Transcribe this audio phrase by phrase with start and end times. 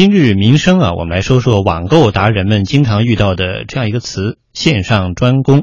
[0.00, 5.62] 今日民生啊，我们来说说网购达人们经常遇到的这样一个词——线上专供，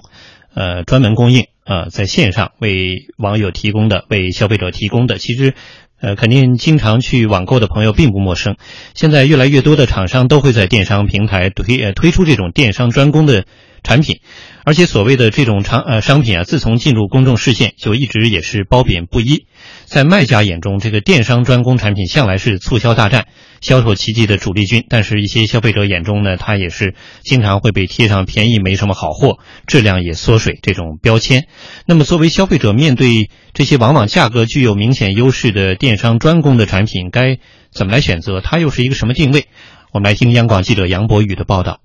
[0.53, 5.55] 呃，专门供应呃，在线上为网友提供的、为消费者提供的，其实。
[5.99, 8.55] 呃，肯定经常去网购的朋友并不陌生。
[8.93, 13.45] 现在越来越多的厂商都会在电商平台推呃推出这种电商专供的
[13.83, 14.19] 产品，
[14.65, 19.47] 而且所谓的这种产呃商品啊，自从进入公众视线，就一直也是褒贬不一。
[19.85, 23.27] 在卖家眼中，这个电商专供产品向来是促销大战、
[23.61, 31.47] 销售奇迹的主力军；但是，一些消费者眼中呢，它也是经常会被贴上便宜、没什么好货、质量也缩水这种标签。
[31.85, 37.37] 那么，作为消费者，面对这些往往价格具有明显优势的电商专供的产品，该
[37.71, 38.41] 怎么来选择？
[38.41, 39.45] 它又是一个什么定位？
[39.93, 41.79] 我们来听央广记者杨博宇的报道。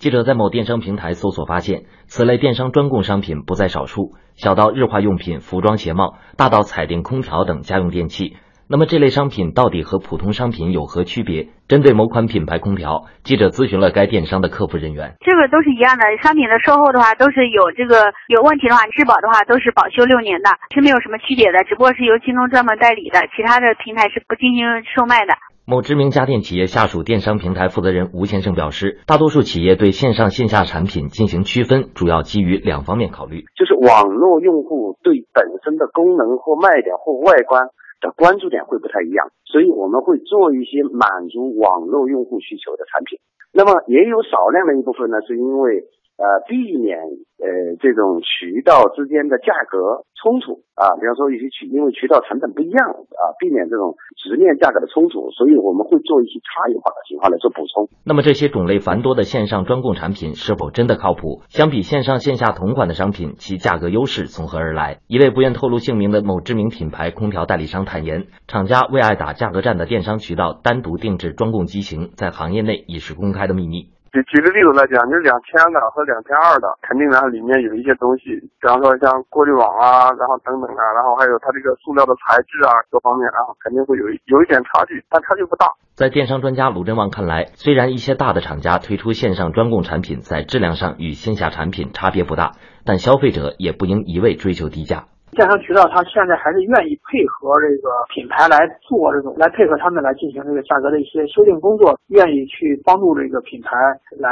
[0.00, 8.34] 记者在某电商平台搜索发现，此类电商专供商品不在少数，小到日化用品、服装鞋帽，大到彩电、空调等家用电器。
[8.66, 11.48] 那么这类商品到底和普通商品有何区别？
[11.68, 15.16] 针对某款品牌空调，记者咨询了该电商的客服人员。
[15.20, 24.64] 这个都是一样的，商品的售后的话都是有这个有问题的话，质保的话都是保修六年的，是没有什么区别的，只不过是由京东专门代理的，其他的平台是不进行
[24.96, 25.36] 售卖的。
[25.66, 37.68] 某知名家电企业下属电商平台负责人吴先生表示，大多数企业对线上线下产品进行区分，主要基于两方面考虑，就是网络用户对本身的功能或卖点或外观
[38.00, 43.20] 的关注点会不太一样，所以我们会做一些满足网络用户需求的产品。
[43.52, 45.84] 那么也有少量的一部分呢，是因为。
[46.20, 47.00] 呃，避免
[47.40, 47.48] 呃
[47.80, 57.88] 这种渠道之间的价格冲突啊，比方说一些渠，因为渠道成本不一样啊，避免这种直面价格的冲突，所以我们会做一些差异化的情况来做补充。
[58.04, 61.40] 那么这些种类繁多的线上专供产品是否真的靠谱？
[61.48, 65.00] 相比线上线下同款的商品，其价格优势从何而来？
[65.06, 73.88] 一位不愿透露姓名的某知名品牌空调代理商坦言，厂家为爱打价格战的电商渠道单独定制专供机型，在行业内已是公开的秘密。
[74.12, 85.72] 举举个例子来讲，就是两千的和两千二的，肯定然后里面有一些东西，比方说像过滤网啊，然后等等啊，然后还有它这个塑料的材质啊，各方面啊，肯定会有有一点差距，但差距不大。
[85.94, 92.52] 在电商专家鲁振旺看来，虽然一些大的厂家推出线上专供产品，在质量上与线下产品差别不大，
[92.84, 95.04] 但消费者也不应一味追求低价。
[95.32, 103.76] 电商渠道，它现在还是愿意配合这个品牌来做这种，来配合他们来进行这个价格的一些修订工作，愿意去帮助这个品牌
[104.18, 104.28] 来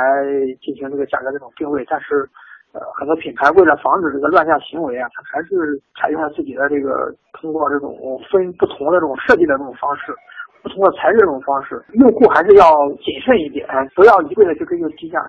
[0.60, 1.86] 进行这个价格这种定位。
[1.88, 2.28] 但是，
[2.72, 7.96] 呃，很多品牌为了防止这个乱价行为啊，它还是采用了自己的这个通过这种
[8.30, 10.12] 分不同的这种设计的这种方式，
[10.62, 12.66] 不同的材质这种方式，用户还是要
[12.98, 15.24] 谨慎一点，不要一味的去追求低价。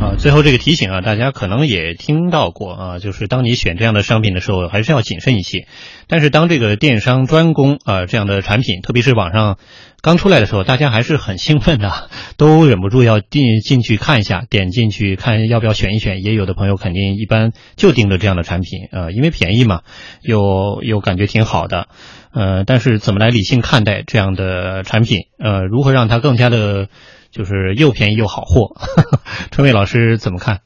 [0.00, 5.66] 啊，最后这个提醒啊，大家可能也听到过啊，就是当你选这样的商品的时候，还是要谨慎一些。
[6.08, 9.58] 但是当这个电商专供啊这样的产品，特别是网上
[10.00, 16.22] 刚出来的时候，大家还是很兴奋的， 都忍不住要进进去看一下，点进去看要不要选一选。
[16.22, 19.82] 也有的朋友肯定一般就盯着这样的产品啊，因为便宜嘛，
[20.22, 21.88] 又又感觉挺好的。
[22.32, 25.26] 呃，但是怎么来理性看待这样的产品？
[25.38, 26.88] 呃，如何让它更加的？
[27.30, 28.74] 就是又便宜又好货，
[29.50, 30.60] 春伟老师怎么看？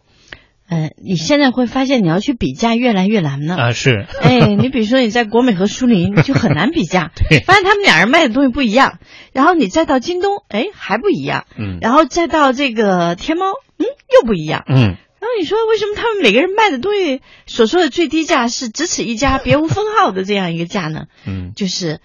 [0.66, 3.72] 呃，你现在会发现你要去比价越来越难呢啊！
[3.72, 7.12] 是，哎，你比如说你在国美和苏宁就很难比价，
[7.44, 8.98] 发现他们俩人卖的东西不一样，
[9.34, 13.44] 然后你再到京东，哎，还不一样，嗯，然后再到这个天猫，
[13.78, 14.88] 嗯，又不一样，嗯，然
[15.20, 21.04] 后你说为什么他们每个人卖的东西所说的最低价是只此一家别无分号的这样一个价呢？
[21.26, 22.00] 嗯，就是。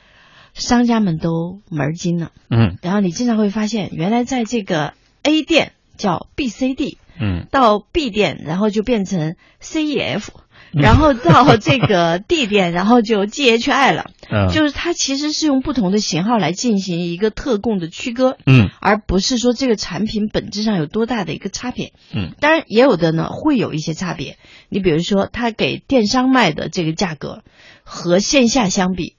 [0.59, 4.93] 商家们都门儿精了，嗯，然后你经常会发现，原来在这个
[5.23, 10.27] A 店叫 BCD，嗯，到 B 店，然后就变成 CEF，
[10.71, 24.37] 然后到这个 D 店，然后就 GHI 了，嗯，就是它其实是用不同的型号来进行一个特供的区割，嗯，而不是说这个产品本质上有多大的一个差别，嗯，当然也有的呢会有一些差别，
[24.69, 27.43] 你比如说他给电商卖的这个价格
[27.83, 29.15] 和线下相比。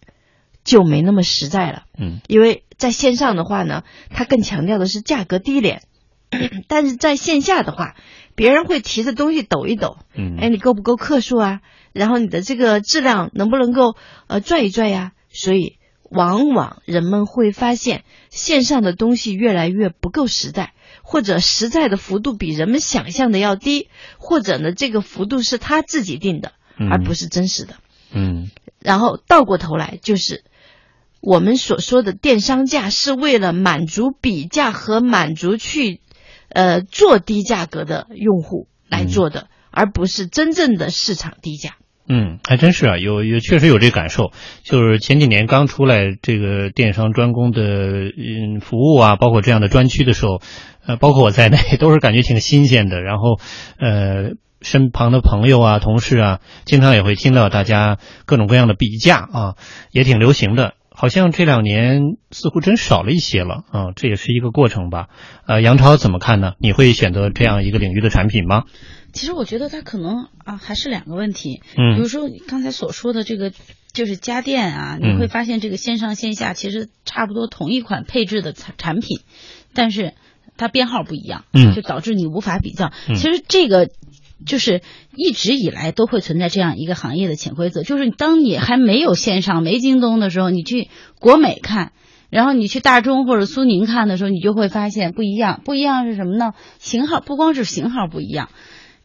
[0.65, 5.83] 就没那么实在了，嗯，因为在线上的话呢，它更强调的是价格低廉，
[6.69, 7.97] 但是在线下的话，
[8.35, 11.61] 别人会提着东西抖一抖，嗯，哎，你够不够克数啊？
[11.93, 13.97] 然后你的这个质量能不能够
[14.29, 15.13] 呃拽一拽呀？
[15.33, 15.79] 所以
[16.11, 20.73] 往往人们会发现线上的东西越来越不够实在，
[21.03, 26.53] 或者实在的幅度比人们想象的要低，或者呢这个幅度是他自己定的，
[26.91, 27.79] 而不是真实的，嗯，
[28.81, 30.45] 然后倒过头来就是。
[31.23, 36.01] 我们所说的电商价是为了满足比价和满足去，
[36.49, 41.77] 呃，做低价格的用户来做的，而不是真正的市场低价。
[42.09, 44.33] 嗯，还真是啊，有有确实有这感受，
[44.63, 50.41] 就是前几年刚出来这个电商专供的嗯服务啊，包括这样的专区的时候，
[50.87, 53.03] 呃，包括我在内 都是感觉挺新鲜的。
[53.03, 53.39] 然后，
[53.79, 54.31] 呃，
[54.61, 59.55] 身旁的朋友啊、同事啊，经常也会听到大家各种各样的比价啊，
[59.91, 60.75] 也挺流行的。
[60.93, 65.09] 好像这两年似乎真少了一些了啊，这也是一个过程吧。
[65.47, 66.53] 呃，杨超怎么看呢？
[66.59, 68.65] 你会选择这样一个领域的产品吗？
[69.13, 73.51] 其实我觉得它可能啊还是两个问题，嗯，比如说刚才所说的这个
[73.95, 79.21] 就是家电啊，你会发现这个线上线下其实差不多同一款配置的产产品，
[79.73, 80.13] 但是
[80.59, 82.93] 它编号不一样，嗯，就导致你无法比较。
[83.07, 83.89] 其实这个
[84.47, 84.83] 就是
[85.15, 90.89] 一直以来都会存在这样一个行业的潜规则，就是当你还没有线上没京东的时候，你去
[91.19, 91.93] 国美看，
[92.31, 96.53] 然后你去大中或者苏宁看的时候，你就会发现不一样，不一样是什么呢？
[96.79, 98.49] 型号不光是型号不一样。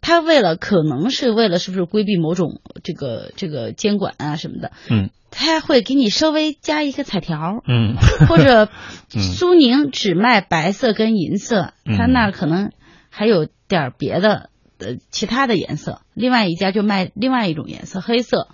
[0.01, 7.95] 他为了可能是为了是不是规避某种这个这个监管啊什么的，嗯，他会给你稍微加一个彩条，嗯，
[8.29, 8.69] 或者
[9.09, 12.69] 苏宁只卖白色跟银色，他那可能
[13.09, 18.47] 还有点别的呃其他的颜色，另外一家就卖另外一种颜色黑色，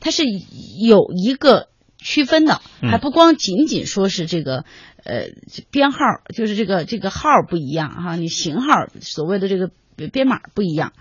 [0.00, 0.24] 它是
[0.80, 4.64] 有一个区分的，还不光仅仅说是这个
[5.04, 5.28] 呃
[5.70, 5.98] 编号，
[6.34, 9.70] 就是这个这个号不一样哈，你型号所谓的这个。
[10.12, 10.92] 编码不一样，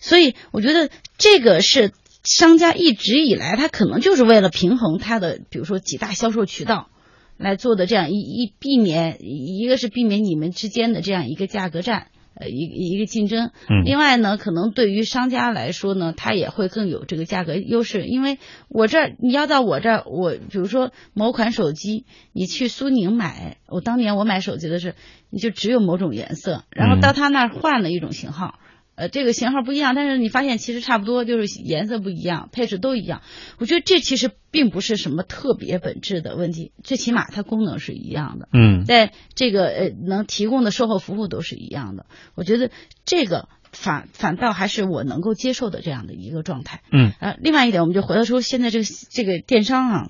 [0.00, 0.88] 所以我觉得
[1.18, 1.92] 这个是
[2.24, 6.88] 商家一直以来他可能就是为了平衡他的，比如说几大销售渠道
[7.36, 12.06] 来做的这样一一避免，一个是避免你们之间的这样一个价格战。
[12.38, 18.38] 呃，一一个竞争，嗯，另外呢，可能对于商家来说呢，他也会更有这个价格优势，因为
[18.68, 24.94] 我这儿你要到我这儿，我比如说某款手机，你去苏宁买，我当年我买手机的是，
[25.30, 28.58] 你就只有某种颜色，然后到他那儿换了一种型号。
[28.98, 33.22] 呃，这个型号不一样，但是你发现其实差不多，就是颜色不一样，配置都一样。
[33.58, 38.48] 我觉得这其实并不是什么特别本质的问题，最起码它功能是一样的。
[38.52, 42.06] 嗯，在这个呃能提供的售后服务都是一样的。
[42.34, 42.72] 我觉得
[43.04, 46.82] 这个反反倒还是我能够接受的这样的一个状态。
[46.90, 50.06] 嗯，呃，另外一点，我们就回到说现在这个这个电商啊，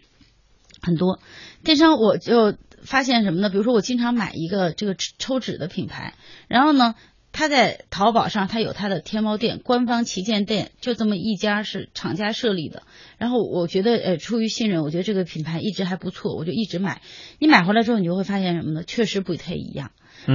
[0.81, 1.21] 很多
[1.63, 3.51] 电商我就发现什么呢？
[3.51, 6.15] 比如说我经常买一个这个抽纸的品牌，
[6.49, 6.95] 然后呢。
[7.33, 12.83] 他在淘宝上，他有他的天猫店，官方旗舰店就这么一家是厂家设立的。
[13.19, 17.03] 然后我觉得，呃，出于信任，我觉得这个品牌一直还不错，我就一直买。
[17.39, 18.83] 你买回来之后，你就会发现什么呢？
[18.85, 19.93] 确实不太一样。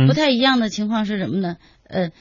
[0.07, 1.57] 不太一样的情况是什么呢？
[1.88, 2.12] 呃。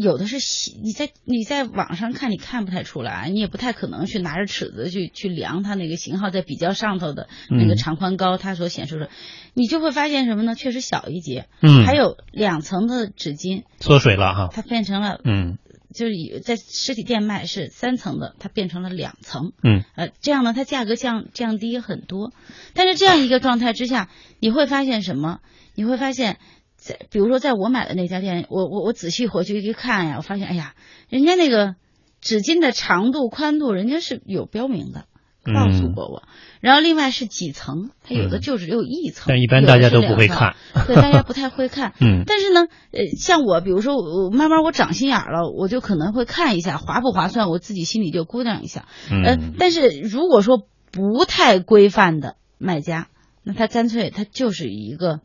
[0.00, 9.10] 有的是细，你在你在网上看，你看不太出来，你也不太可能去拿着尺子去去量它那个型号，在比较上头的那个长宽高，它所显示的，
[9.54, 10.54] 你就会发现什么呢？
[10.54, 15.58] 确实小一截，嗯，还有两层的纸巾缩水了哈，它变成了，嗯，
[15.92, 22.32] 就是在实体店卖是三层的，它变成了两层，嗯，呃，这样呢，它价格降降低很多，
[22.72, 24.08] 但是这样一个状态之下，
[24.38, 25.40] 你会发现什么？
[25.74, 26.38] 你会发现。
[26.78, 30.74] 在比如说，在我买的那家店，我我我仔细回去一看呀，我发现，哎呀，
[31.08, 31.74] 人家那个
[32.20, 35.06] 纸巾的长度、宽度，人家是有标明的，
[35.44, 36.22] 告诉过我。
[36.60, 39.26] 然后另外是几层，它有的就只有一层。
[39.28, 40.54] 但一般大家都不会看，
[40.86, 41.94] 对，大家 不太会看。
[42.00, 42.22] 嗯。
[42.24, 48.86] 但是呢，呃，像我，比如说我慢慢我长心眼了，我就可能会看一下划不划算，我自己心里就估量一下。
[49.10, 49.52] 嗯。
[49.58, 53.08] 但是如果说不太规范的卖家，
[53.42, 55.20] 那他干脆他就是一个。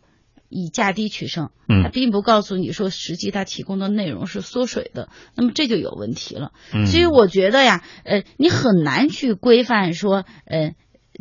[0.54, 6.52] 以价低取胜，他并不告诉你说实际他提供的内容是缩水的，那么这就有问题了。
[6.86, 10.76] 所以我觉得呀，呃，你很难去规范说，呃，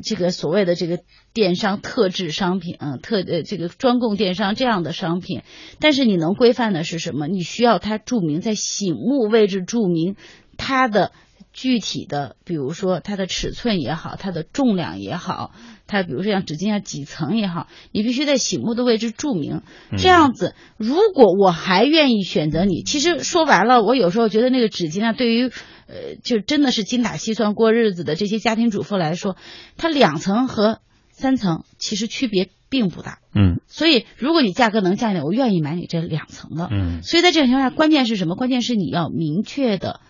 [0.04, 1.00] 这个所谓的这个
[1.32, 5.42] 电商特制商品，嗯，特呃这个专供电商这样的商品，
[5.80, 7.26] 但是你能规范的是什么？
[7.26, 10.16] 你需要它注明在醒目位置注明
[10.58, 11.12] 它的。
[11.54, 15.52] 具体的，比如说它的尺寸也好，它的重量也好，
[15.92, 19.60] 它比如说像纸巾啊几层也好，你必须在醒目的位置注明。
[19.98, 25.50] 这样子，如果我还愿意选择你，其实说白了，我有时候觉得那个纸巾啊，对于
[25.86, 29.36] 呃，就真的是精打细算过日子的这些家庭主妇来说，
[29.76, 30.80] 它两层和
[31.10, 33.18] 三层其实区别并不大。
[33.34, 33.60] 嗯。
[33.68, 36.68] 所以，如果你价格能降一点，我愿意买你这两层的。
[36.72, 37.02] 嗯。
[37.02, 38.34] 所以在这种情况下，关键是什么？
[38.34, 40.00] 关键是你要明确的。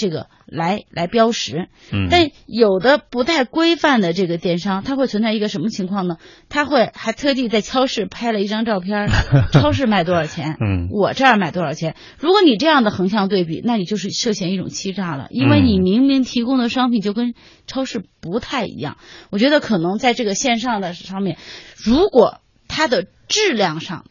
[0.00, 6.16] 这个来来标识，嗯，但有的不太规范的这个电商，它会存在一个什么情况呢？
[6.48, 9.08] 他会还特地在超市拍了一张照片，
[9.52, 10.56] 超市卖多少钱？
[10.58, 11.94] 嗯，我这儿卖多少钱？
[12.18, 17.34] 如果你这样的横向对比，那你就是涉嫌一种欺诈了，因为你明明提供的商品就跟
[17.66, 18.96] 超市不太一样。
[19.28, 21.36] 我觉得可能在这个线上的上面，
[21.76, 24.06] 如果它的质量上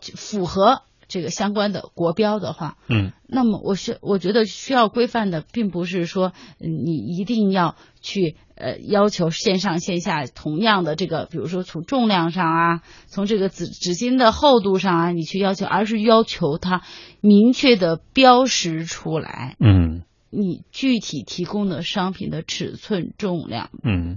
[0.00, 0.82] 符合。
[1.14, 16.82] 这个相关的国标的话，嗯，那么我是我觉得需要规范的，并不是说你一定要去呃要求线上线下同样的这个，比如说从重量上啊，从这个纸纸巾的厚度上啊，你去要求，而是要求它
[17.20, 24.16] 明确的标识出来，嗯，你具体提供的商品的尺寸、重量，嗯。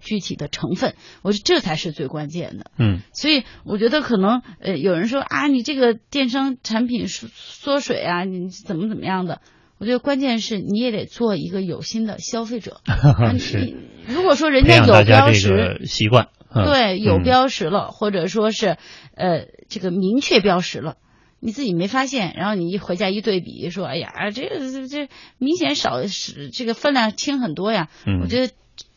[0.00, 2.70] 具体的成分，我觉得这才是最关键的。
[2.78, 9.40] 嗯，所以我觉得可能呃，有人说啊，你这个电商产品缩缩水啊，你怎么怎么样的？
[9.78, 12.80] 我觉得关键是你也得做一个有心的消费者。
[13.38, 13.76] 是，
[14.06, 18.76] 如果说人家有标识习惯，对，有标识了，或者说是
[19.14, 20.96] 呃这个明确标识了，
[21.38, 27.88] 你自己没发现，然后你一回家一对比，说哎呀，这个这这明显少是这个分量轻很多呀。
[28.04, 28.52] 嗯，我觉得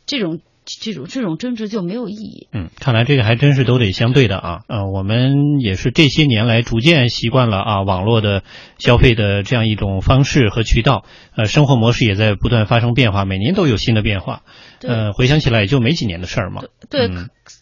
[0.06, 0.42] 这种。
[0.64, 2.48] 这种这种争执就没有意义。
[2.54, 4.60] 嗯，看来这个还真是都得相对的啊。
[4.68, 8.44] 呃，我们也是这些年来逐渐习惯了啊网络的
[8.78, 11.04] 消费的这样一种方式和渠道。
[11.36, 14.44] 呃，生活模式也在不断发生变化，每年都有新的变化。
[14.82, 16.62] 呃，回想起来也就没几年的事儿嘛。
[16.90, 17.10] 对，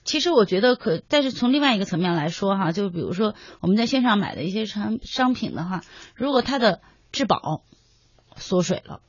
[0.03, 5.81] 其实我觉得可，但是从另外一个层面来说哈，就比如说我们在线上买的一些产商品的话，
[6.15, 6.81] 如果它的
[7.13, 7.63] 质保
[8.35, 8.99] 缩水了，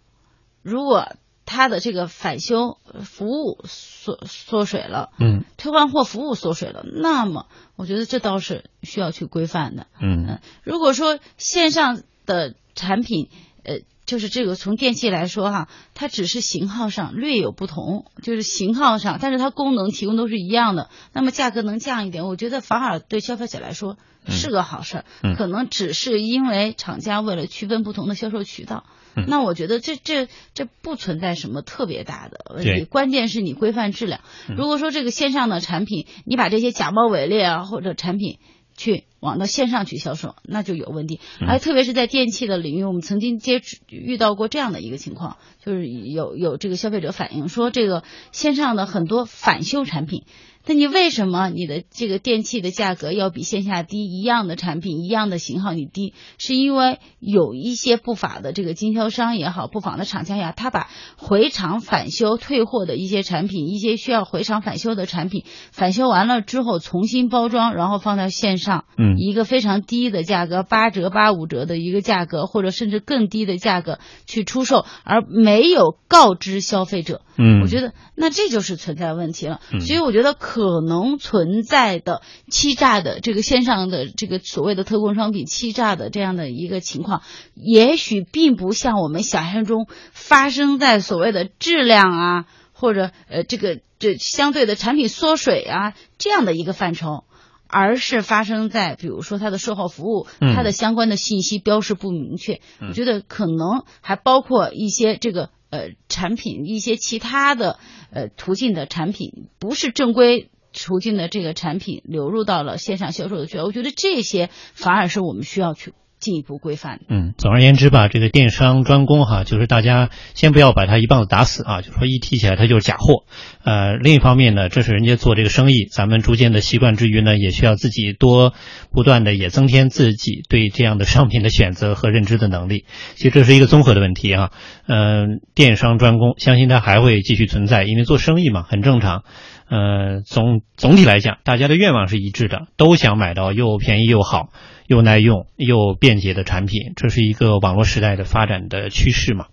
[0.62, 1.09] 如果。
[1.52, 13.28] 它的这个返修服务缩缩水了，嗯，退换货服务缩水了，那么我觉得这倒是需要去规范的，嗯，如果说线上的产品，
[13.64, 25.04] 呃，就是这个从电器来说哈，它只是型号上略有不同，就是型号上，但是它功能提供都是一样的，那么价格能降一点，我觉得反而对消费者来说是个好事儿，
[25.36, 28.82] 可能只是因为厂家为了区分不同的销售渠道。
[29.28, 34.22] 那我觉得这这这不存在什么特别大的问题，关键是你规范质量。
[34.56, 38.38] 如果说这个线上的产品，你把这些假冒伪劣啊或者产品
[38.76, 41.20] 去往到线上去销售，那就有问题。
[41.46, 50.24] 而特别是在电器的领域，我们曾经接触遇到过这样的一个情况，就是有有这个消费者反映说，这个线上的很多返修产品。
[50.66, 54.04] 那你为什么你的这个电器的价格要比线下低？
[54.04, 79.60] 一样的产品，一样的型号，你低，是因为有一些不法的这个经销商也好，不法的厂家呀，他把回厂返修、退货的一些产品，一些需要回厂返修的产品，返修完了之后重新包装，然后放到线上，嗯，一个非常低的价格，八折、八五折的一个价格，或者甚至更低的价格去出售，而没有告知消费者，嗯，我觉得那这就是存在问题了。
[79.80, 80.36] 所以我觉得。
[80.52, 87.23] 可能存在的欺诈的这个线上的这个所谓的特供商品欺诈的这样的一个情况，
[87.54, 97.23] 也许并不像我们想象中发生在所谓的质量啊，或者呃这个这相对的产品缩水啊这样的一个范畴，
[97.69, 102.61] 而是发生在比如说它的售后服务，它的相关的信息标识不明确。
[102.80, 105.50] 我觉得可能还包括一些这个。
[105.70, 107.78] 呃，产品一些其他的
[108.10, 115.94] 呃途径的产品，不是正规途径的这个产品流入到了线上销售的渠道，我觉得这些反而是我们需要去。
[116.20, 117.00] 进一步规范。
[117.08, 123.24] 嗯，总而言之吧，这个电商专攻哈，就是大家先不要把它一棒子打死啊，就说一提起来它就是假货。
[123.64, 128.52] 呃，另一方面呢，这是人家做这个生意，咱们逐渐的习惯之余呢，也需要自己多
[128.92, 132.84] 不断的也增添自己对这样的商品的选择和认知的能力。
[133.14, 134.50] 其实这是一个综合的问题啊。
[134.86, 139.24] 嗯，电商专攻，相信它还会继续存在，因为做生意嘛，很正常。
[139.70, 144.50] 呃，总总体来讲，大家的愿望是一致的，都想买到又便宜又好。
[144.88, 149.46] 又耐用又便捷的产品，这是一个网络时代的发展的趋势嘛？